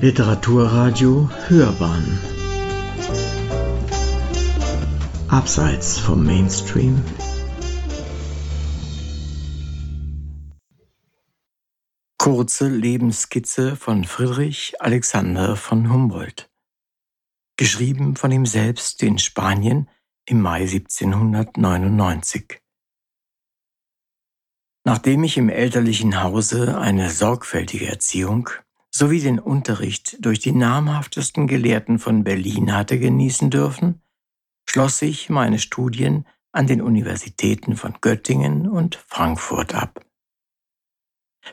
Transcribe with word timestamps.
Literaturradio 0.00 1.28
Hörbahn. 1.48 2.20
Abseits 5.26 5.98
vom 5.98 6.24
Mainstream. 6.24 7.02
Kurze 12.16 12.68
Lebensskizze 12.68 13.74
von 13.74 14.04
Friedrich 14.04 14.80
Alexander 14.80 15.56
von 15.56 15.92
Humboldt. 15.92 16.48
Geschrieben 17.56 18.14
von 18.14 18.30
ihm 18.30 18.46
selbst 18.46 19.02
in 19.02 19.18
Spanien 19.18 19.88
im 20.26 20.40
Mai 20.40 20.60
1799 20.60 22.62
Nachdem 24.84 25.24
ich 25.24 25.36
im 25.36 25.48
elterlichen 25.48 26.22
Hause 26.22 26.78
eine 26.78 27.10
sorgfältige 27.10 27.88
Erziehung 27.88 28.48
sowie 28.90 29.20
den 29.20 29.38
Unterricht 29.38 30.16
durch 30.20 30.38
die 30.38 30.52
namhaftesten 30.52 31.46
Gelehrten 31.46 31.98
von 31.98 32.24
Berlin 32.24 32.74
hatte 32.74 32.98
genießen 32.98 33.50
dürfen, 33.50 34.02
schloss 34.68 35.02
ich 35.02 35.30
meine 35.30 35.58
Studien 35.58 36.26
an 36.52 36.66
den 36.66 36.80
Universitäten 36.80 37.76
von 37.76 37.94
Göttingen 38.00 38.68
und 38.68 38.96
Frankfurt 39.06 39.74
ab. 39.74 40.04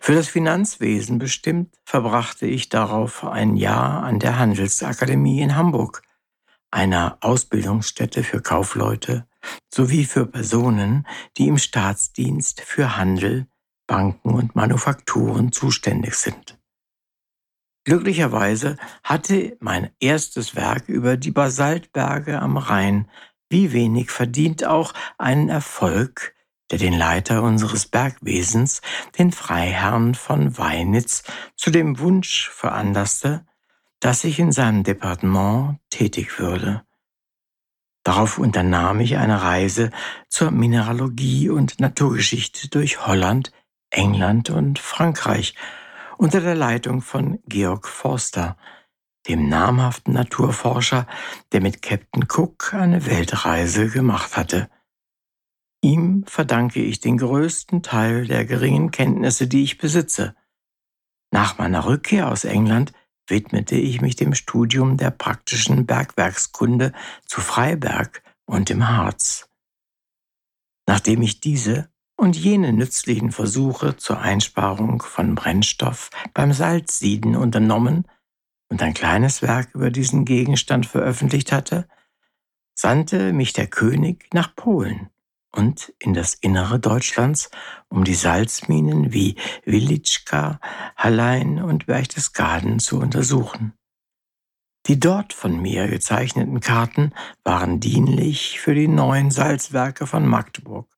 Für 0.02 0.14
das 0.14 0.28
Finanzwesen 0.28 1.20
bestimmt 1.20 1.76
verbrachte 1.86 2.46
ich 2.46 2.70
darauf 2.70 3.24
ein 3.24 3.56
Jahr 3.56 4.04
an 4.04 4.20
der 4.20 4.38
Handelsakademie 4.38 5.42
in 5.42 5.56
Hamburg, 5.56 6.02
einer 6.72 7.18
Ausbildungsstätte 7.22 8.24
für 8.24 8.42
Kaufleute 8.42 9.28
sowie 9.74 10.06
für 10.06 10.26
Personen, 10.26 11.08
die 11.38 11.48
im 11.48 11.58
Staatsdienst 11.58 12.62
für 12.62 12.98
Handel, 12.98 13.48
Banken 13.88 14.34
und 14.34 14.56
Manufakturen 14.56 15.52
zuständig 15.52 16.16
sind. 16.16 16.58
Glücklicherweise 17.86 18.78
hatte 19.04 19.58
mein 19.60 19.92
erstes 20.00 20.56
Werk 20.56 20.90
über 20.90 21.18
die 21.18 21.32
Basaltberge 21.32 22.42
am 22.42 22.58
Rhein 22.58 23.10
wie 23.48 23.72
wenig 23.72 24.10
verdient 24.10 24.66
auch 24.66 24.94
einen 25.20 25.50
Erfolg, 25.50 26.34
der 26.72 26.80
den 26.80 26.98
Leiter 26.98 27.44
unseres 27.44 27.86
Bergwesens, 27.86 28.82
den 29.20 29.32
Freiherrn 29.32 30.16
von 30.16 30.58
Weinitz, 30.58 31.24
zu 31.56 31.70
dem 31.70 32.00
Wunsch 32.00 32.50
veranlasste, 32.50 33.46
dass 34.00 34.24
ich 34.24 34.40
in 34.40 34.52
seinem 34.52 34.84
Departement 34.84 35.78
tätig 35.92 36.40
würde. 36.40 36.84
Darauf 38.04 38.40
unternahm 38.40 39.00
ich 39.00 39.18
eine 39.18 39.44
Reise 39.44 39.92
zur 40.28 40.50
Mineralogie 40.50 41.50
und 41.50 41.80
Naturgeschichte 41.80 42.68
durch 42.70 43.06
Holland, 43.06 43.52
England 43.92 44.50
und 44.50 44.80
Frankreich 44.80 45.56
unter 46.18 46.42
der 46.42 46.56
Leitung 46.56 47.02
von 47.02 47.40
Georg 47.48 47.88
Forster, 47.88 48.58
dem 49.28 49.50
namhaften 49.50 50.14
Naturforscher, 50.14 51.08
der 51.52 51.62
mit 51.62 51.82
Captain 51.82 52.26
Cook 52.30 52.74
eine 52.74 53.06
Weltreise 53.06 53.90
gemacht 53.90 54.38
hatte. 54.38 54.70
Ihm 55.82 56.24
verdanke 56.26 56.82
ich 56.82 57.00
den 57.00 57.18
größten 57.18 57.84
Teil 57.84 58.28
der 58.28 58.46
geringen 58.46 58.92
Kenntnisse, 58.92 59.48
die 59.48 59.64
ich 59.64 59.78
besitze. 59.78 60.36
Nach 61.32 61.58
meiner 61.58 61.86
Rückkehr 61.86 62.32
aus 62.32 62.44
England 62.44 62.94
widmete 63.28 63.76
ich 63.76 64.02
mich 64.02 64.16
dem 64.16 64.36
Studium 64.36 64.98
der 64.98 65.12
praktischen 65.12 65.86
Bergwerkskunde 65.86 66.94
zu 67.26 67.42
Freiberg 67.42 68.24
und 68.46 68.70
im 68.70 68.88
Harz. 68.88 69.50
Nachdem 70.88 71.22
ich 71.24 71.40
diese 71.40 71.90
und 72.18 72.36
jene 72.36 72.74
nützlichen 72.74 73.32
Versuche 73.32 73.98
zur 73.98 74.20
Einsparung 74.20 75.02
von 75.02 75.36
Brennstoff 75.36 76.10
beim 76.34 76.54
Salzsieden 76.54 77.36
unternommen 77.36 78.08
und 78.70 78.82
ein 78.82 78.94
kleines 78.94 79.42
Werk 79.42 79.74
über 79.74 79.92
diesen 79.92 80.26
Gegenstand 80.26 80.86
veröffentlicht 80.86 81.52
hatte, 81.52 81.88
sandte 82.74 83.34
mich 83.34 83.54
der 83.54 83.68
König 83.68 84.28
nach 84.34 84.56
Polen 84.56 85.10
und 85.52 85.94
in 86.00 86.14
das 86.14 86.34
Innere 86.34 86.80
Deutschlands, 86.80 87.50
um 87.88 88.04
die 88.04 88.14
Salzminen 88.14 89.14
wie 89.14 89.36
Wilitschka, 89.64 90.60
Hallein 90.98 91.62
und 91.62 91.86
Berchtesgaden 91.86 92.80
zu 92.80 93.00
untersuchen. 93.00 93.74
Die 94.88 95.00
dort 95.00 95.34
von 95.34 95.60
mir 95.62 95.88
gezeichneten 95.88 96.60
Karten 96.60 97.14
waren 97.44 97.80
dienlich 97.80 98.60
für 98.60 98.76
die 98.76 98.88
neuen 98.88 99.32
Salzwerke 99.32 100.06
von 100.06 100.28
Magdeburg. 100.28 100.95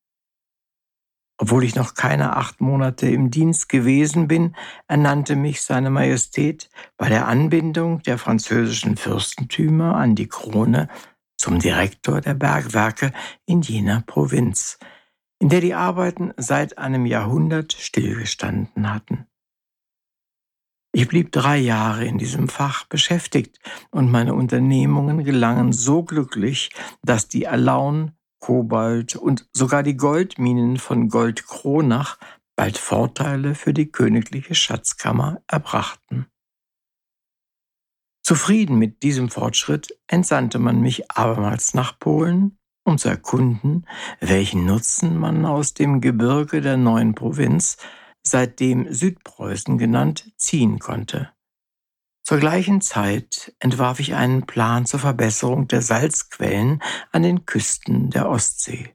Obwohl 1.39 1.63
ich 1.63 1.75
noch 1.75 1.93
keine 1.93 2.35
acht 2.35 2.61
Monate 2.61 3.07
im 3.07 3.29
Dienst 3.29 3.69
gewesen 3.69 4.27
bin, 4.27 4.55
ernannte 4.87 5.35
mich 5.35 5.61
seine 5.61 5.91
Majestät 5.91 6.69
bei 6.97 7.09
der 7.09 7.27
Anbindung 7.27 8.01
der 8.01 8.17
französischen 8.17 8.97
Fürstentümer 8.97 9.95
an 9.95 10.15
die 10.15 10.27
Krone 10.27 10.89
zum 11.37 11.59
Direktor 11.59 12.21
der 12.21 12.33
Bergwerke 12.33 13.13
in 13.45 13.61
jener 13.61 14.01
Provinz, 14.01 14.79
in 15.39 15.49
der 15.49 15.61
die 15.61 15.75
Arbeiten 15.75 16.33
seit 16.37 16.79
einem 16.79 17.05
Jahrhundert 17.05 17.73
stillgestanden 17.73 18.91
hatten. 18.91 19.27
Ich 20.91 21.07
blieb 21.07 21.31
drei 21.31 21.57
Jahre 21.57 22.05
in 22.05 22.17
diesem 22.17 22.49
Fach 22.49 22.85
beschäftigt 22.85 23.59
und 23.91 24.09
meine 24.09 24.33
Unternehmungen 24.33 25.23
gelangen 25.23 25.71
so 25.71 26.01
glücklich, 26.01 26.71
dass 27.03 27.27
die 27.27 27.47
Alaun 27.47 28.13
Kobalt 28.39 29.15
und 29.15 29.47
sogar 29.53 29.83
die 29.83 29.97
Goldminen 29.97 30.77
von 30.77 31.09
Goldkronach 31.09 32.17
bald 32.55 32.77
Vorteile 32.77 33.55
für 33.55 33.73
die 33.73 33.91
königliche 33.91 34.55
Schatzkammer 34.55 35.41
erbrachten. 35.47 36.27
Zufrieden 38.23 38.77
mit 38.77 39.03
diesem 39.03 39.29
Fortschritt 39.29 39.97
entsandte 40.07 40.59
man 40.59 40.81
mich 40.81 41.09
abermals 41.11 41.73
nach 41.73 41.97
Polen, 41.97 42.57
um 42.83 42.97
zu 42.97 43.07
erkunden, 43.07 43.85
welchen 44.19 44.65
Nutzen 44.65 45.17
man 45.17 45.45
aus 45.45 45.73
dem 45.73 46.01
Gebirge 46.01 46.59
der 46.59 46.77
neuen 46.77 47.15
Provinz, 47.15 47.77
seitdem 48.23 48.91
Südpreußen 48.91 49.77
genannt, 49.77 50.33
ziehen 50.35 50.79
konnte. 50.79 51.31
Zur 52.27 52.39
gleichen 52.39 52.81
Zeit 52.81 53.55
entwarf 53.59 54.01
ich 54.01 54.13
einen 54.13 54.45
Plan 54.45 54.85
zur 54.85 54.99
Verbesserung 54.99 55.69
der 55.69 55.81
Salzquellen 55.81 56.83
an 57.13 57.23
den 57.23 57.45
Küsten 57.45 58.09
der 58.09 58.27
Ostsee. 58.27 58.93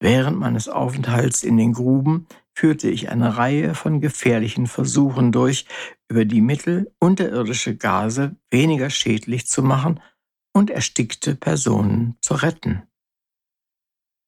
Während 0.00 0.38
meines 0.38 0.68
Aufenthalts 0.68 1.42
in 1.42 1.56
den 1.56 1.72
Gruben 1.72 2.26
führte 2.52 2.90
ich 2.90 3.08
eine 3.08 3.38
Reihe 3.38 3.74
von 3.74 4.02
gefährlichen 4.02 4.66
Versuchen 4.66 5.32
durch, 5.32 5.64
über 6.10 6.26
die 6.26 6.42
Mittel 6.42 6.94
unterirdische 6.98 7.74
Gase 7.74 8.36
weniger 8.50 8.90
schädlich 8.90 9.46
zu 9.46 9.62
machen 9.62 9.98
und 10.52 10.68
erstickte 10.68 11.34
Personen 11.34 12.18
zu 12.20 12.34
retten. 12.34 12.82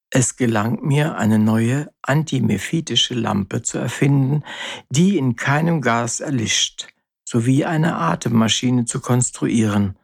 Es 0.09 0.37
gelang 0.37 0.83
mir, 0.83 1.17
eine 1.17 1.39
neue 1.39 1.93
antimephitische 2.01 3.13
Lampe 3.13 3.61
zu 3.61 3.77
erfinden, 3.77 4.45
die 4.89 5.19
in 5.19 5.37
keinem 5.37 5.83
Gas 5.83 6.21
erlischt 6.21 6.89
sowie 7.33 7.65
eine 7.65 7.97
Atemmaschine 7.97 8.85
zu 8.85 9.01
konstruieren. 9.01 9.99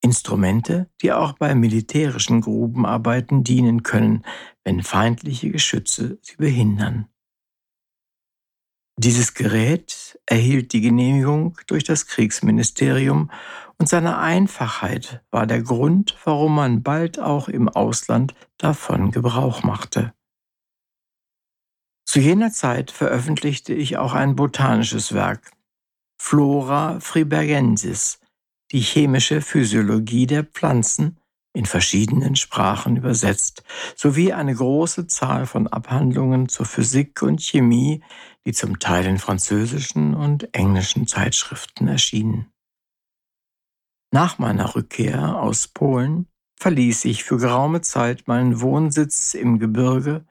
Instrumente, 0.00 0.88
die 1.02 1.12
auch 1.12 1.34
bei 1.34 1.54
militärischen 1.54 2.40
Grubenarbeiten 2.40 3.44
dienen 3.44 3.82
können, 3.82 4.24
wenn 4.64 4.82
feindliche 4.82 5.50
Geschütze 5.50 6.18
sie 6.22 6.36
behindern. 6.36 7.08
Dieses 8.96 9.34
Gerät 9.34 10.18
erhielt 10.24 10.72
die 10.72 10.80
Genehmigung 10.80 11.58
durch 11.66 11.84
das 11.84 12.06
Kriegsministerium 12.06 13.30
und 13.78 13.90
seine 13.90 14.16
Einfachheit 14.16 15.22
war 15.30 15.46
der 15.46 15.62
Grund, 15.62 16.16
warum 16.24 16.54
man 16.54 16.82
bald 16.82 17.18
auch 17.18 17.48
im 17.48 17.68
Ausland 17.68 18.34
davon 18.56 19.10
Gebrauch 19.10 19.62
machte. 19.62 20.14
Zu 22.06 22.20
jener 22.20 22.50
Zeit 22.50 22.90
veröffentlichte 22.90 23.74
ich 23.74 23.98
auch 23.98 24.14
ein 24.14 24.36
botanisches 24.36 25.12
Werk, 25.12 25.53
Flora 26.26 27.00
fribergensis, 27.00 28.18
die 28.72 28.80
chemische 28.80 29.42
Physiologie 29.42 30.26
der 30.26 30.42
Pflanzen, 30.42 31.20
in 31.52 31.66
verschiedenen 31.66 32.34
Sprachen 32.34 32.96
übersetzt, 32.96 33.62
sowie 33.94 34.32
eine 34.32 34.54
große 34.54 35.06
Zahl 35.06 35.44
von 35.44 35.66
Abhandlungen 35.66 36.48
zur 36.48 36.64
Physik 36.64 37.20
und 37.20 37.42
Chemie, 37.42 38.02
die 38.46 38.54
zum 38.54 38.78
Teil 38.78 39.04
in 39.04 39.18
französischen 39.18 40.14
und 40.14 40.48
englischen 40.54 41.06
Zeitschriften 41.06 41.88
erschienen. 41.88 42.50
Nach 44.10 44.38
meiner 44.38 44.74
Rückkehr 44.74 45.38
aus 45.38 45.68
Polen 45.68 46.26
verließ 46.58 47.04
ich 47.04 47.22
für 47.22 47.36
geraume 47.36 47.82
Zeit 47.82 48.26
meinen 48.26 48.62
Wohnsitz 48.62 49.34
im 49.34 49.58
Gebirge 49.58 50.24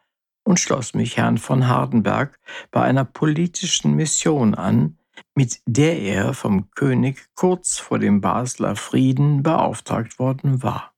und 0.44 0.60
schloss 0.60 0.96
mich 0.96 1.18
Herrn 1.18 1.38
von 1.38 1.68
Hardenberg 1.68 2.40
bei 2.72 2.82
einer 2.82 3.06
politischen 3.06 3.94
Mission 3.94 4.56
an, 4.56 4.98
mit 5.36 5.62
der 5.66 6.00
er 6.00 6.34
vom 6.34 6.70
König 6.72 7.28
kurz 7.36 7.80
vor 7.80 8.00
dem 8.00 8.22
Basler 8.22 8.76
Frieden 8.76 9.44
beauftragt 9.44 10.20
worden 10.20 10.64
war. 10.64 10.94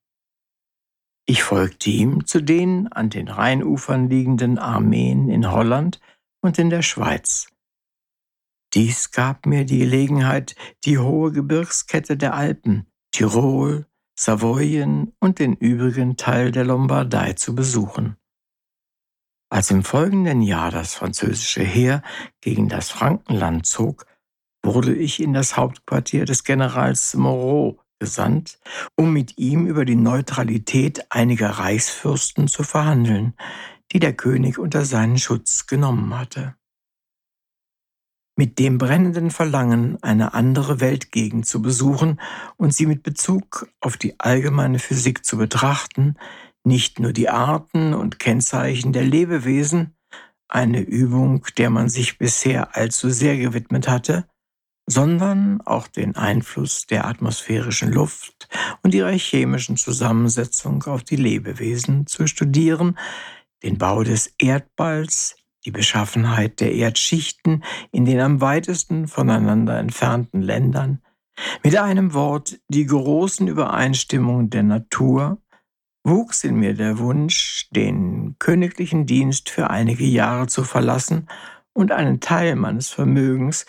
Ich 1.28 1.42
folgte 1.42 1.90
ihm 1.90 2.26
zu 2.26 2.42
den 2.42 2.88
an 2.92 3.10
den 3.10 3.28
Rheinufern 3.28 4.10
liegenden 4.10 4.60
Armeen 4.60 5.30
in 5.30 5.52
Holland 5.52 6.00
und 6.42 6.60
in 6.60 6.70
der 6.70 6.84
Schweiz. 6.84 7.48
Dies 8.74 9.12
gab 9.12 9.46
mir 9.46 9.66
die 9.66 9.80
Gelegenheit, 9.80 10.56
die 10.84 11.00
hohe 11.00 11.32
Gebirgskette 11.32 12.18
der 12.18 12.36
Alpen, 12.36 12.86
Tirol, 13.12 13.88
Savoyen 14.18 15.14
und 15.20 15.40
den 15.40 15.54
übrigen 15.54 16.18
Teil 16.18 16.52
der 16.52 16.66
Lombardei 16.66 17.34
zu 17.34 17.56
besuchen. 17.56 18.18
Als 19.50 19.72
im 19.72 19.84
folgenden 19.84 20.42
Jahr 20.42 20.72
das 20.72 20.94
französische 20.94 21.64
Heer 21.64 22.02
gegen 22.42 22.68
das 22.68 22.90
Frankenland 22.90 23.66
zog, 23.66 24.06
wurde 24.66 24.94
ich 24.94 25.22
in 25.22 25.34
das 25.34 25.56
Hauptquartier 25.56 26.26
des 26.26 26.44
Generals 26.44 27.14
Moreau 27.14 27.80
gesandt, 28.00 28.60
um 28.96 29.14
mit 29.14 29.38
ihm 29.38 29.68
über 29.68 29.86
die 29.86 29.96
Neutralität 29.96 31.06
einiger 31.10 31.50
Reichsfürsten 31.50 32.48
zu 32.48 32.64
verhandeln, 32.64 33.34
die 33.92 34.00
der 34.00 34.14
König 34.14 34.58
unter 34.58 34.84
seinen 34.84 35.18
Schutz 35.18 35.68
genommen 35.68 36.18
hatte. 36.18 36.56
Mit 38.38 38.60
dem 38.60 38.78
brennenden 38.78 39.32
Verlangen, 39.32 39.98
eine 40.04 40.34
andere 40.34 40.82
Weltgegend 40.82 41.46
zu 41.46 41.62
besuchen 41.62 42.20
und 42.58 42.74
sie 42.74 42.86
mit 42.86 43.02
Bezug 43.02 43.70
auf 43.80 43.96
die 43.96 44.20
allgemeine 44.20 44.80
Physik 44.80 45.24
zu 45.24 45.38
betrachten, 45.38 46.16
nicht 46.66 47.00
nur 47.00 47.14
die 47.14 47.30
Arten 47.30 47.94
und 47.94 48.20
Kennzeichen 48.20 48.92
der 48.92 49.04
Lebewesen, 49.04 49.96
eine 50.50 50.82
Übung, 50.82 51.46
der 51.58 51.70
man 51.70 51.88
sich 51.88 52.18
bisher 52.18 52.76
allzu 52.76 53.10
sehr 53.10 53.38
gewidmet 53.38 53.88
hatte, 53.88 54.28
sondern 54.88 55.62
auch 55.62 55.88
den 55.88 56.16
Einfluss 56.16 56.86
der 56.86 57.08
atmosphärischen 57.08 57.92
Luft 57.92 58.48
und 58.84 58.94
ihrer 58.94 59.12
chemischen 59.12 59.78
Zusammensetzung 59.78 60.84
auf 60.84 61.04
die 61.04 61.16
Lebewesen 61.16 62.06
zu 62.08 62.28
studieren, 62.28 62.98
den 63.64 63.78
Bau 63.78 64.04
des 64.04 64.34
Erdballs, 64.38 65.38
die 65.66 65.72
Beschaffenheit 65.72 66.60
der 66.60 66.74
Erdschichten 66.74 67.64
in 67.92 68.06
den 68.06 68.20
am 68.20 68.42
weitesten 68.42 69.08
voneinander 69.08 69.80
entfernten 69.80 70.42
Ländern, 70.42 71.02
mit 71.64 71.76
einem 71.76 72.14
Wort 72.14 72.60
die 72.70 72.86
großen 72.86 73.48
Übereinstimmungen 73.48 74.52
der 74.52 74.64
Natur, 74.64 75.42
wuchs 76.04 76.44
in 76.44 76.58
mir 76.58 76.76
der 76.76 77.00
Wunsch, 77.00 77.68
den 77.72 78.36
königlichen 78.38 79.08
Dienst 79.08 79.50
für 79.50 79.72
einige 79.72 80.06
Jahre 80.06 80.46
zu 80.46 80.64
verlassen 80.64 81.28
und 81.74 81.92
einen 81.92 82.20
Teil 82.20 82.56
meines 82.56 82.90
Vermögens 82.90 83.66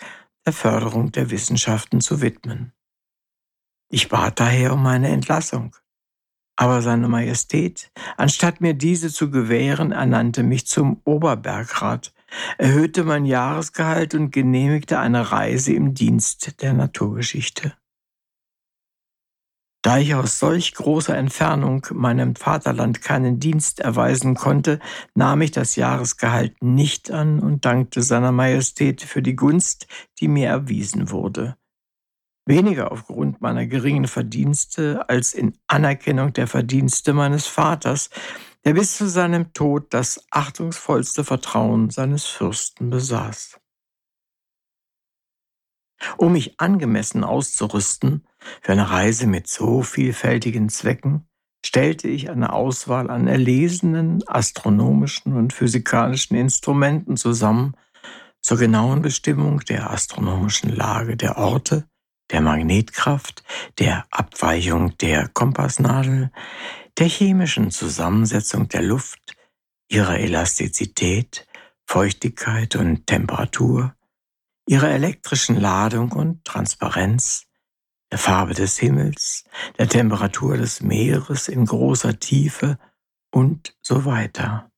der 0.47 0.53
Förderung 0.53 1.11
der 1.11 1.29
Wissenschaften 1.29 1.99
zu 1.99 2.21
widmen. 2.21 2.71
Ich 3.89 4.07
bat 4.07 4.39
daher 4.39 4.73
um 4.73 4.81
meine 4.81 5.09
Entlassung. 5.09 5.75
Aber 6.55 6.81
seine 6.81 7.09
Majestät, 7.09 7.91
anstatt 8.15 8.61
mir 8.61 8.73
diese 8.73 9.11
zu 9.11 9.29
gewähren, 9.29 9.91
ernannte 9.91 10.43
mich 10.43 10.65
zum 10.65 11.01
Oberbergrat, 11.03 12.13
erhöhte 12.57 13.03
mein 13.03 13.25
Jahresgehalt 13.25 14.15
und 14.15 14.31
genehmigte 14.31 14.99
eine 14.99 15.31
Reise 15.31 15.73
im 15.73 15.93
Dienst 15.93 16.61
der 16.61 16.73
Naturgeschichte. 16.73 17.73
Da 19.87 19.99
ich 19.99 20.13
aus 20.15 20.37
solch 20.37 20.73
großer 20.73 21.15
Entfernung 21.15 21.87
meinem 21.93 22.35
Vaterland 22.35 23.01
keinen 23.01 23.39
Dienst 23.39 23.79
erweisen 23.79 24.35
konnte, 24.35 24.81
nahm 25.15 25.41
ich 25.41 25.51
das 25.51 25.77
Jahresgehalt 25.77 26.61
nicht 26.61 27.09
an 27.09 27.39
und 27.39 27.63
dankte 27.63 28.01
seiner 28.01 28.33
Majestät 28.33 29.01
für 29.01 29.21
die 29.21 29.37
Gunst, 29.37 29.87
die 30.19 30.27
mir 30.27 30.49
erwiesen 30.49 31.09
wurde. 31.09 31.55
Weniger 32.45 32.91
aufgrund 32.91 33.39
meiner 33.39 33.65
geringen 33.65 34.09
Verdienste 34.09 35.07
als 35.07 35.33
in 35.33 35.57
Anerkennung 35.67 36.33
der 36.33 36.47
Verdienste 36.47 37.13
meines 37.13 37.47
Vaters, 37.47 38.09
der 38.65 38.73
bis 38.73 38.97
zu 38.97 39.07
seinem 39.07 39.53
Tod 39.53 39.93
das 39.93 40.21
achtungsvollste 40.31 41.23
Vertrauen 41.23 41.91
seines 41.91 42.25
Fürsten 42.25 42.89
besaß. 42.89 43.57
Um 46.17 46.33
mich 46.33 46.59
angemessen 46.59 47.23
auszurüsten 47.23 48.27
für 48.61 48.71
eine 48.71 48.89
Reise 48.89 49.27
mit 49.27 49.47
so 49.47 49.81
vielfältigen 49.81 50.69
Zwecken, 50.69 51.27
stellte 51.65 52.07
ich 52.07 52.29
eine 52.29 52.53
Auswahl 52.53 53.09
an 53.09 53.27
erlesenen 53.27 54.27
astronomischen 54.27 55.33
und 55.33 55.53
physikalischen 55.53 56.37
Instrumenten 56.37 57.17
zusammen 57.17 57.75
zur 58.41 58.57
genauen 58.57 59.01
Bestimmung 59.01 59.59
der 59.61 59.91
astronomischen 59.91 60.73
Lage 60.73 61.17
der 61.17 61.37
Orte, 61.37 61.85
der 62.31 62.41
Magnetkraft, 62.41 63.43
der 63.79 64.05
Abweichung 64.11 64.97
der 64.97 65.27
Kompassnadel, 65.27 66.31
der 66.97 67.07
chemischen 67.07 67.71
Zusammensetzung 67.71 68.69
der 68.69 68.81
Luft, 68.81 69.35
ihrer 69.89 70.19
Elastizität, 70.19 71.47
Feuchtigkeit 71.85 72.75
und 72.75 73.07
Temperatur, 73.07 73.95
ihrer 74.67 74.89
elektrischen 74.89 75.59
Ladung 75.59 76.11
und 76.11 76.43
Transparenz, 76.43 77.46
der 78.11 78.17
Farbe 78.19 78.53
des 78.53 78.77
Himmels, 78.77 79.43
der 79.77 79.87
Temperatur 79.87 80.57
des 80.57 80.81
Meeres 80.81 81.47
in 81.47 81.65
großer 81.65 82.19
Tiefe 82.19 82.77
und 83.31 83.75
so 83.81 84.05
weiter. 84.05 84.71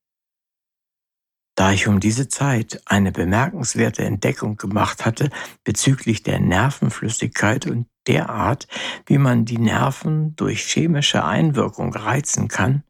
Da 1.56 1.74
ich 1.74 1.88
um 1.88 2.00
diese 2.00 2.30
Zeit 2.30 2.81
eine 2.86 3.12
bemerkenswerte 3.12 4.06
Entdeckung 4.06 4.56
gemacht 4.56 5.06
hatte 5.06 5.30
bezüglich 5.66 6.24
der 6.24 6.40
Nervenflüssigkeit 6.40 7.68
und 7.68 7.88
der 8.08 8.30
Art, 8.30 8.68
wie 9.06 9.18
man 9.18 9.44
die 9.44 9.58
Nerven 9.58 10.36
durch 10.38 10.62
chemische 10.62 11.25
Einwirkung 11.25 11.94
reizen 11.94 12.48
kann, 12.48 12.84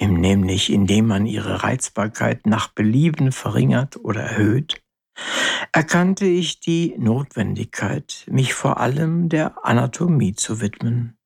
nämlich 0.00 0.72
indem 0.72 1.06
man 1.06 1.26
ihre 1.26 1.62
Reizbarkeit 1.62 2.44
nach 2.44 2.68
Belieben 2.68 3.30
verringert 3.30 3.96
oder 3.96 4.22
erhöht, 4.22 4.81
erkannte 5.72 6.26
ich 6.26 6.60
die 6.60 6.94
Notwendigkeit, 6.98 8.26
mich 8.30 8.54
vor 8.54 8.78
allem 8.78 9.28
der 9.28 9.64
Anatomie 9.64 10.34
zu 10.34 10.60
widmen. 10.60 11.16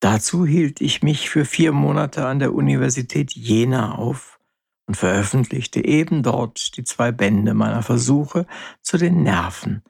Dazu 0.00 0.46
hielt 0.46 0.80
ich 0.80 1.02
mich 1.02 1.28
für 1.28 1.44
vier 1.44 1.72
Monate 1.72 2.26
an 2.26 2.38
der 2.38 2.54
Universität 2.54 3.32
Jena 3.32 3.96
auf 3.96 4.38
und 4.86 4.96
veröffentlichte 4.96 5.84
eben 5.84 6.22
dort 6.22 6.76
die 6.76 6.84
zwei 6.84 7.12
Bände 7.12 7.54
meiner 7.54 7.82
Versuche 7.82 8.46
zu 8.80 8.96
den 8.96 9.22
Nerven 9.22 9.82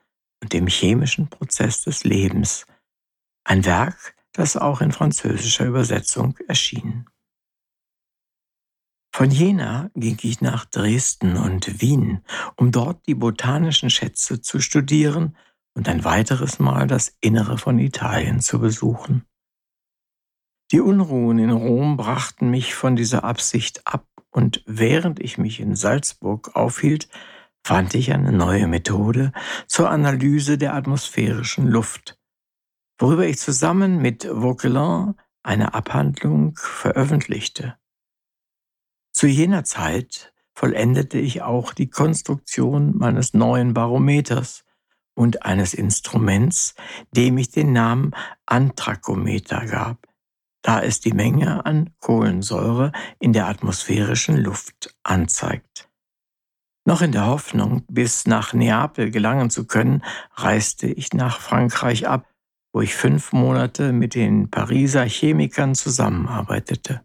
und 0.42 0.52
dem 0.52 0.66
chemischen 0.66 1.28
Prozess 1.28 1.82
des 1.82 2.04
Lebens, 2.04 2.66
ein 3.44 3.64
Werk, 3.64 4.14
das 4.32 4.56
auch 4.56 4.80
in 4.80 4.92
französischer 4.92 5.66
Übersetzung 5.66 6.36
erschien. 6.48 7.06
Von 9.12 9.30
Jena 9.30 9.90
ging 9.94 10.18
ich 10.22 10.40
nach 10.40 10.64
Dresden 10.64 11.36
und 11.36 11.80
Wien, 11.80 12.24
um 12.56 12.70
dort 12.70 13.06
die 13.06 13.14
botanischen 13.14 13.90
Schätze 13.90 14.40
zu 14.40 14.60
studieren 14.60 15.36
und 15.74 15.88
ein 15.88 16.04
weiteres 16.04 16.58
Mal 16.58 16.86
das 16.86 17.16
Innere 17.20 17.58
von 17.58 17.78
Italien 17.78 18.40
zu 18.40 18.60
besuchen. 18.60 19.24
Die 20.72 20.80
Unruhen 20.80 21.38
in 21.40 21.50
Rom 21.50 21.96
brachten 21.96 22.50
mich 22.50 22.74
von 22.74 22.94
dieser 22.94 23.24
Absicht 23.24 23.86
ab, 23.86 24.06
und 24.32 24.62
während 24.64 25.18
ich 25.18 25.38
mich 25.38 25.58
in 25.58 25.74
Salzburg 25.74 26.54
aufhielt, 26.54 27.08
fand 27.64 27.94
ich 27.94 28.12
eine 28.12 28.30
neue 28.30 28.68
Methode 28.68 29.32
zur 29.66 29.90
Analyse 29.90 30.56
der 30.56 30.74
atmosphärischen 30.74 31.66
Luft, 31.66 32.16
worüber 32.96 33.26
ich 33.26 33.38
zusammen 33.38 34.00
mit 34.00 34.24
Vauquelin 34.24 35.14
eine 35.42 35.74
Abhandlung 35.74 36.54
veröffentlichte. 36.56 37.79
Zu 39.20 39.26
jener 39.26 39.64
Zeit 39.64 40.32
vollendete 40.54 41.18
ich 41.18 41.42
auch 41.42 41.74
die 41.74 41.90
Konstruktion 41.90 42.96
meines 42.96 43.34
neuen 43.34 43.74
Barometers 43.74 44.64
und 45.14 45.44
eines 45.44 45.74
Instruments, 45.74 46.74
dem 47.14 47.36
ich 47.36 47.50
den 47.50 47.74
Namen 47.74 48.12
Anthrakometer 48.46 49.66
gab, 49.66 50.06
da 50.62 50.80
es 50.80 51.00
die 51.00 51.12
Menge 51.12 51.66
an 51.66 51.90
Kohlensäure 52.00 52.92
in 53.18 53.34
der 53.34 53.48
atmosphärischen 53.48 54.38
Luft 54.38 54.96
anzeigt. 55.02 55.90
Noch 56.86 57.02
in 57.02 57.12
der 57.12 57.26
Hoffnung, 57.26 57.84
bis 57.90 58.26
nach 58.26 58.54
Neapel 58.54 59.10
gelangen 59.10 59.50
zu 59.50 59.66
können, 59.66 60.02
reiste 60.32 60.86
ich 60.86 61.12
nach 61.12 61.40
Frankreich 61.42 62.08
ab, 62.08 62.26
wo 62.72 62.80
ich 62.80 62.94
fünf 62.94 63.34
Monate 63.34 63.92
mit 63.92 64.14
den 64.14 64.50
Pariser 64.50 65.04
Chemikern 65.04 65.74
zusammenarbeitete. 65.74 67.02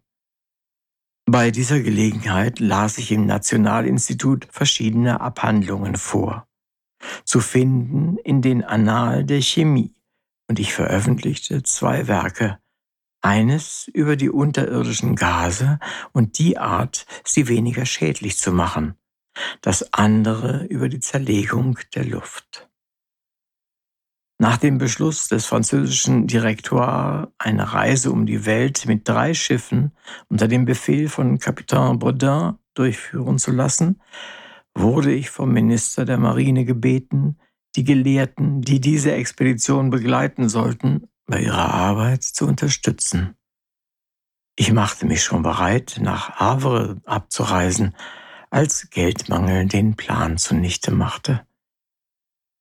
Bei 1.27 1.49
dieser 1.49 1.79
Gelegenheit 1.79 2.59
las 2.59 2.99
ich 2.99 3.11
im 3.11 3.25
Nationalinstitut 3.25 4.47
verschiedene 4.51 5.21
Abhandlungen 5.21 5.95
vor, 5.95 6.47
zu 7.23 7.39
finden 7.39 8.17
in 8.17 8.43
den 8.43 8.63
Annalen 8.63 9.25
der 9.25 9.41
Chemie, 9.41 9.95
und 10.47 10.59
ich 10.59 10.73
veröffentlichte 10.73 11.63
zwei 11.63 12.07
Werke, 12.07 12.59
eines 13.21 13.87
über 13.87 14.17
die 14.17 14.29
unterirdischen 14.29 15.15
Gase 15.15 15.79
und 16.13 16.37
die 16.37 16.59
Art, 16.59 17.07
sie 17.23 17.47
weniger 17.47 17.87
schädlich 17.87 18.37
zu 18.37 18.51
machen, 18.51 18.93
das 19.61 19.93
andere 19.93 20.65
über 20.65 20.89
die 20.89 20.99
Zerlegung 20.99 21.79
der 21.95 22.05
Luft. 22.05 22.69
Nach 24.37 24.57
dem 24.57 24.77
Beschluss 24.77 25.29
des 25.29 25.45
französischen 25.45 26.27
Direktoires, 26.27 27.29
eine 27.37 27.71
Reise 27.71 28.11
um 28.11 28.25
die 28.25 28.45
Welt 28.45 28.85
mit 28.85 29.07
drei 29.07 29.33
Schiffen 29.33 29.93
unter 30.27 30.49
dem 30.49 30.65
Befehl 30.65 31.07
von 31.07 31.39
Kapitän 31.39 31.99
Baudin 31.99 32.55
durchführen 32.73 33.37
zu 33.37 33.51
lassen, 33.51 34.01
wurde 34.73 35.13
ich 35.13 35.29
vom 35.29 35.53
Minister 35.53 36.03
der 36.03 36.17
Marine 36.17 36.65
gebeten, 36.65 37.39
die 37.77 37.85
Gelehrten, 37.85 38.61
die 38.61 38.81
diese 38.81 39.13
Expedition 39.13 39.89
begleiten 39.89 40.49
sollten, 40.49 41.07
bei 41.27 41.41
ihrer 41.41 41.73
Arbeit 41.73 42.23
zu 42.23 42.45
unterstützen. 42.45 43.35
Ich 44.57 44.71
machte 44.73 45.05
mich 45.05 45.23
schon 45.23 45.43
bereit, 45.43 45.97
nach 46.01 46.31
Havre 46.31 47.01
abzureisen, 47.05 47.95
als 48.49 48.89
Geldmangel 48.89 49.65
den 49.65 49.95
Plan 49.95 50.37
zunichte 50.37 50.91
machte. 50.91 51.44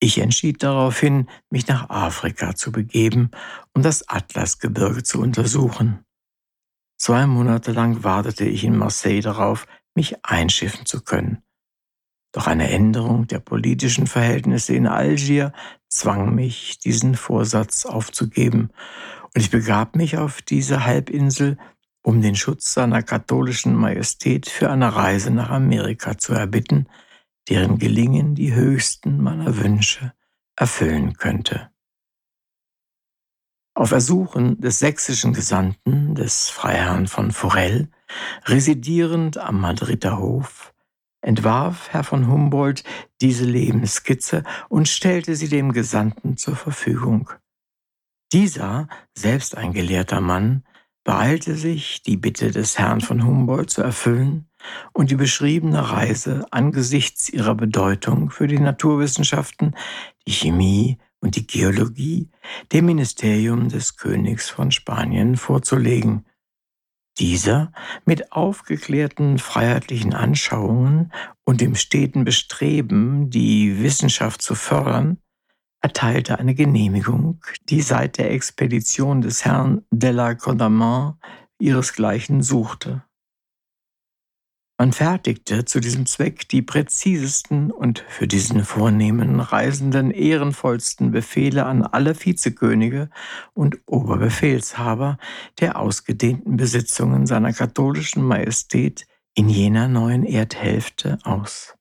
Ich 0.04 0.18
entschied 0.18 0.62
daraufhin, 0.62 1.30
mich 1.48 1.66
nach 1.66 1.88
Afrika 1.88 2.54
zu 2.54 2.70
begeben, 2.70 3.30
um 3.72 3.80
das 3.80 4.06
Atlasgebirge 4.06 5.02
zu 5.02 5.18
untersuchen. 5.18 6.04
Zwei 6.98 7.26
Monate 7.26 7.72
lang 7.72 8.04
wartete 8.04 8.44
ich 8.44 8.64
in 8.64 8.76
Marseille 8.76 9.22
darauf, 9.22 9.66
mich 9.94 10.22
einschiffen 10.22 10.84
zu 10.84 11.00
können. 11.00 11.38
Doch 12.32 12.46
eine 12.46 12.68
Änderung 12.68 13.28
der 13.28 13.38
politischen 13.38 14.06
Verhältnisse 14.06 14.74
in 14.74 14.86
Algier 14.86 15.54
zwang 15.88 16.34
mich, 16.34 16.78
diesen 16.80 17.14
Vorsatz 17.14 17.86
aufzugeben, 17.86 18.72
und 19.34 19.40
ich 19.40 19.50
begab 19.50 19.96
mich 19.96 20.18
auf 20.18 20.42
diese 20.42 20.84
Halbinsel, 20.84 21.56
um 22.02 22.20
den 22.20 22.36
Schutz 22.36 22.74
seiner 22.74 23.02
katholischen 23.02 23.74
Majestät 23.74 24.50
für 24.50 24.70
eine 24.70 24.94
Reise 24.94 25.30
nach 25.30 25.48
Amerika 25.48 26.18
zu 26.18 26.34
erbitten, 26.34 26.90
deren 27.48 27.78
Gelingen 27.78 28.34
die 28.34 28.54
höchsten 28.54 29.22
meiner 29.22 29.56
Wünsche 29.58 30.12
erfüllen 30.56 31.14
könnte. 31.14 31.70
Auf 33.74 33.90
Ersuchen 33.90 34.60
des 34.60 34.78
sächsischen 34.78 35.32
Gesandten, 35.32 36.14
des 36.14 36.48
Freiherrn 36.48 37.08
von 37.08 37.32
Forell, 37.32 37.88
residierend 38.44 39.36
am 39.36 39.60
Madrider 39.60 40.18
Hof, 40.18 40.72
entwarf 41.20 41.88
Herr 41.90 42.04
von 42.04 42.28
Humboldt 42.28 42.84
diese 43.20 43.44
Lebensskizze 43.44 44.44
und 44.68 44.88
stellte 44.88 45.34
sie 45.34 45.48
dem 45.48 45.72
Gesandten 45.72 46.36
zur 46.36 46.54
Verfügung. 46.54 47.30
Dieser, 48.32 48.88
selbst 49.14 49.56
ein 49.56 49.72
gelehrter 49.72 50.20
Mann, 50.20 50.64
beeilte 51.02 51.56
sich, 51.56 52.02
die 52.02 52.16
Bitte 52.16 52.50
des 52.50 52.78
Herrn 52.78 53.00
von 53.00 53.24
Humboldt 53.26 53.70
zu 53.70 53.82
erfüllen 53.82 54.48
und 54.92 55.10
die 55.10 55.16
beschriebene 55.16 55.90
Reise 55.90 56.46
angesichts 56.50 57.28
ihrer 57.28 57.54
Bedeutung 57.54 58.30
für 58.30 58.46
die 58.46 58.58
Naturwissenschaften, 58.58 59.74
die 60.26 60.32
Chemie 60.32 60.98
und 61.20 61.36
die 61.36 61.46
Geologie 61.46 62.30
dem 62.72 62.86
Ministerium 62.86 63.68
des 63.68 63.96
Königs 63.96 64.50
von 64.50 64.70
Spanien 64.70 65.36
vorzulegen. 65.36 66.26
Dieser 67.18 67.72
mit 68.04 68.32
aufgeklärten 68.32 69.38
freiheitlichen 69.38 70.14
Anschauungen 70.14 71.12
und 71.44 71.60
dem 71.60 71.76
steten 71.76 72.24
Bestreben, 72.24 73.30
die 73.30 73.80
Wissenschaft 73.80 74.42
zu 74.42 74.54
fördern, 74.54 75.18
erteilte 75.80 76.38
eine 76.38 76.54
Genehmigung, 76.54 77.40
die 77.68 77.82
seit 77.82 78.18
der 78.18 78.32
Expedition 78.32 79.20
des 79.20 79.44
Herrn 79.44 79.84
de 79.90 80.10
la 80.10 80.34
Condamine 80.34 81.18
ihresgleichen 81.58 82.42
suchte. 82.42 83.04
Man 84.76 84.92
fertigte 84.92 85.64
zu 85.64 85.78
diesem 85.78 86.04
Zweck 86.04 86.48
die 86.48 86.60
präzisesten 86.60 87.70
und 87.70 88.04
für 88.08 88.26
diesen 88.26 88.64
vornehmen 88.64 89.38
Reisenden 89.38 90.10
ehrenvollsten 90.10 91.12
Befehle 91.12 91.64
an 91.64 91.82
alle 91.82 92.16
Vizekönige 92.16 93.08
und 93.52 93.78
Oberbefehlshaber 93.86 95.18
der 95.60 95.78
ausgedehnten 95.78 96.56
Besitzungen 96.56 97.26
seiner 97.26 97.52
katholischen 97.52 98.24
Majestät 98.24 99.06
in 99.34 99.48
jener 99.48 99.86
neuen 99.86 100.24
Erdhälfte 100.24 101.18
aus. 101.22 101.76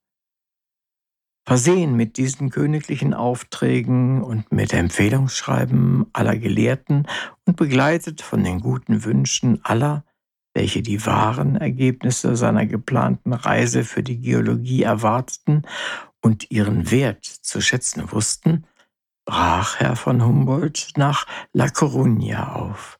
Versehen 1.45 1.95
mit 1.95 2.17
diesen 2.17 2.51
königlichen 2.51 3.15
Aufträgen 3.15 4.21
und 4.21 4.51
mit 4.51 4.71
Empfehlungsschreiben 4.71 6.05
aller 6.13 6.37
Gelehrten 6.37 7.07
und 7.45 7.57
begleitet 7.57 8.21
von 8.21 8.43
den 8.43 8.59
guten 8.61 9.03
Wünschen 9.03 9.59
aller, 9.65 10.05
welche 10.53 10.81
die 10.81 11.05
wahren 11.05 11.55
Ergebnisse 11.55 12.35
seiner 12.35 12.65
geplanten 12.65 13.33
Reise 13.33 13.83
für 13.83 14.03
die 14.03 14.19
Geologie 14.19 14.83
erwarteten 14.83 15.63
und 16.21 16.51
ihren 16.51 16.91
Wert 16.91 17.25
zu 17.25 17.59
schätzen 17.61 18.11
wussten, 18.11 18.65
brach 19.25 19.79
Herr 19.79 19.95
von 19.95 20.23
Humboldt 20.23 20.93
nach 20.95 21.25
La 21.53 21.65
Coruña 21.65 22.53
auf 22.53 22.99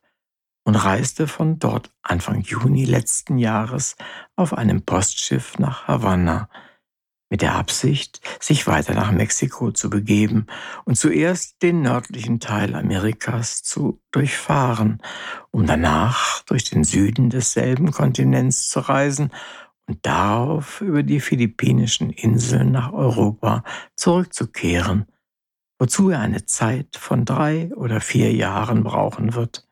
und 0.64 0.76
reiste 0.76 1.28
von 1.28 1.58
dort 1.58 1.90
Anfang 2.02 2.40
Juni 2.40 2.84
letzten 2.84 3.38
Jahres 3.38 3.96
auf 4.34 4.54
einem 4.54 4.82
Postschiff 4.82 5.58
nach 5.58 5.86
Havanna, 5.86 6.48
mit 7.34 7.42
der 7.42 7.56
Absicht, 7.56 8.20
sich 8.38 8.68
weiter 8.68 8.94
nach 8.94 9.10
Mexiko 9.10 9.72
zu 9.72 9.90
begeben 9.90 10.46
und 10.84 10.96
zuerst 10.96 11.60
den 11.64 11.82
nördlichen 11.82 12.38
Teil 12.38 12.76
Amerikas 12.76 13.64
zu 13.64 14.00
durchfahren, 14.12 15.02
um 15.50 15.66
danach 15.66 16.44
durch 16.44 16.70
den 16.70 16.84
Süden 16.84 17.30
desselben 17.30 17.90
Kontinents 17.90 18.68
zu 18.68 18.78
reisen 18.78 19.32
und 19.88 19.98
darauf 20.06 20.80
über 20.80 21.02
die 21.02 21.18
philippinischen 21.18 22.10
Inseln 22.10 22.70
nach 22.70 22.92
Europa 22.92 23.64
zurückzukehren, 23.96 25.06
wozu 25.80 26.10
er 26.10 26.20
eine 26.20 26.46
Zeit 26.46 26.96
von 26.96 27.24
drei 27.24 27.72
oder 27.74 28.00
vier 28.00 28.32
Jahren 28.32 28.84
brauchen 28.84 29.34
wird. 29.34 29.66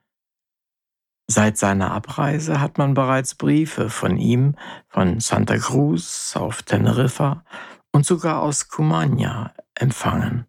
Seit 1.29 1.57
seiner 1.57 1.93
Abreise 1.93 2.61
hat 2.61 2.79
man 2.79 2.95
bereits 2.95 3.35
Briefe 3.35 3.91
von 3.91 4.19
ihm 4.19 4.57
von 4.89 5.21
Santa 5.21 5.57
Cruz 5.57 6.35
auf 6.37 6.63
Teneriffa 6.63 7.45
und 7.93 8.05
sogar 8.05 8.43
aus 8.43 8.69
Cumania 8.69 9.55
empfangen. 9.75 10.47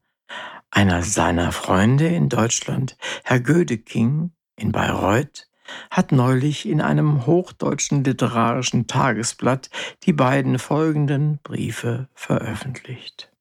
Einer 0.71 1.03
seiner 1.03 1.51
Freunde 1.51 2.07
in 2.07 2.29
Deutschland, 2.29 2.97
Herr 3.23 3.39
Gödeking 3.39 4.31
in 4.55 4.71
Bayreuth, 4.71 5.47
hat 5.89 6.11
neulich 6.11 6.67
in 6.67 6.81
einem 6.81 7.25
hochdeutschen 7.25 8.03
literarischen 8.03 8.87
Tagesblatt 8.87 9.69
die 10.03 10.13
beiden 10.13 10.59
folgenden 10.59 11.39
Briefe 11.43 12.09
veröffentlicht. 12.13 13.32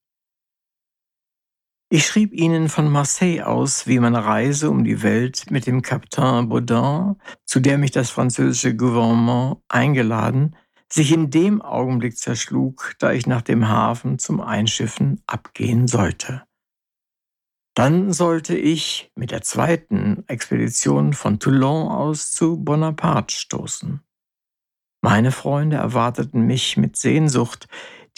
Ich 1.94 2.06
schrieb 2.06 2.32
ihnen 2.32 2.70
von 2.70 2.90
Marseille 2.90 3.42
aus, 3.42 3.86
wie 3.86 3.98
meine 3.98 4.24
Reise 4.24 4.70
um 4.70 4.82
die 4.82 5.02
Welt 5.02 5.50
mit 5.50 5.66
dem 5.66 5.82
Kapitän 5.82 6.48
Baudin, 6.48 7.16
zu 7.44 7.60
der 7.60 7.76
mich 7.76 7.90
das 7.90 8.08
französische 8.08 8.74
Gouvernement 8.74 9.58
eingeladen, 9.68 10.56
sich 10.90 11.12
in 11.12 11.28
dem 11.28 11.60
Augenblick 11.60 12.16
zerschlug, 12.16 12.94
da 12.98 13.12
ich 13.12 13.26
nach 13.26 13.42
dem 13.42 13.68
Hafen 13.68 14.18
zum 14.18 14.40
Einschiffen 14.40 15.20
abgehen 15.26 15.86
sollte. 15.86 16.44
Dann 17.74 18.14
sollte 18.14 18.56
ich 18.56 19.12
mit 19.14 19.30
der 19.30 19.42
zweiten 19.42 20.24
Expedition 20.28 21.12
von 21.12 21.40
Toulon 21.40 21.88
aus 21.88 22.30
zu 22.32 22.56
Bonaparte 22.56 23.36
stoßen. 23.36 24.00
Meine 25.02 25.30
Freunde 25.30 25.76
erwarteten 25.76 26.46
mich 26.46 26.78
mit 26.78 26.96
Sehnsucht, 26.96 27.68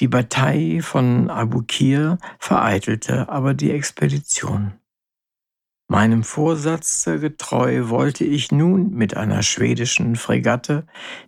die 0.00 0.08
Bataille 0.08 0.82
von 0.82 1.30
Abukir 1.30 2.18
vereitelte 2.38 3.28
aber 3.28 3.54
die 3.54 3.70
Expedition. 3.70 4.74
Meinem 5.88 6.24
Vorsatz 6.24 7.04
getreu 7.04 7.88
wollte 7.90 8.24
ich 8.24 8.50
nun 8.50 8.90
mit 8.90 9.16
einer 9.16 9.42
schwedischen 9.42 10.16
Fregatte, 10.16 10.86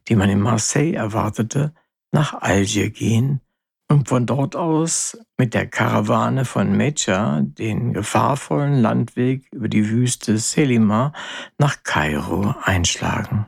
die 0.08 0.16
man 0.16 0.30
in 0.30 0.40
Marseille 0.40 0.94
erwartete, 0.94 1.75
nach 2.11 2.35
Algier 2.35 2.90
gehen 2.90 3.40
und 3.88 4.08
von 4.08 4.26
dort 4.26 4.56
aus 4.56 5.18
mit 5.37 5.54
der 5.54 5.66
Karawane 5.66 6.44
von 6.44 6.76
Mecha 6.76 7.42
den 7.42 7.92
gefahrvollen 7.92 8.80
Landweg 8.80 9.46
über 9.52 9.68
die 9.68 9.88
Wüste 9.88 10.38
Selima 10.38 11.12
nach 11.58 11.82
Kairo 11.82 12.54
einschlagen. 12.62 13.46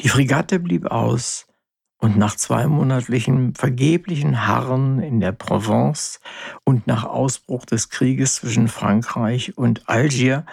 Die 0.00 0.08
Fregatte 0.08 0.58
blieb 0.58 0.86
aus, 0.86 1.45
und 1.98 2.16
nach 2.16 2.36
zweimonatlichem 2.36 3.54
vergeblichen 3.54 4.46
Harren 4.46 5.00
in 5.00 5.20
der 5.20 5.32
Provence 5.32 6.20
und 6.64 6.86
nach 6.86 7.04
Ausbruch 7.04 7.64
des 7.64 7.88
Krieges 7.88 8.36
zwischen 8.36 8.68
Frankreich 8.68 9.56
und 9.56 9.88
Algier 9.88 10.44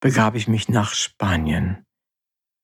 begab 0.00 0.34
ich 0.34 0.48
mich 0.48 0.68
nach 0.68 0.94
Spanien. 0.94 1.84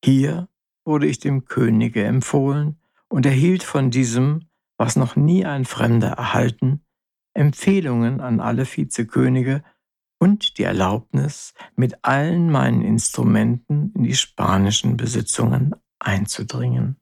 Hier 0.04 0.48
wurde 0.84 1.06
ich 1.06 1.18
dem 1.18 1.44
Könige 1.44 2.04
empfohlen 2.04 2.80
und 3.08 3.26
erhielt 3.26 3.62
von 3.62 3.90
diesem, 3.90 4.48
was 4.78 4.96
noch 4.96 5.16
nie 5.16 5.44
ein 5.44 5.64
Fremder 5.64 6.12
erhalten, 6.12 6.84
Empfehlungen 7.34 8.20
an 8.20 8.40
alle 8.40 8.66
Vizekönige 8.66 9.62
und 10.18 10.58
die 10.58 10.64
Erlaubnis, 10.64 11.54
mit 11.76 12.04
allen 12.04 12.50
meinen 12.50 12.82
Instrumenten 12.82 13.92
in 13.94 14.04
die 14.04 14.14
spanischen 14.14 14.96
Besitzungen 14.96 15.74
einzudringen. 15.98 17.01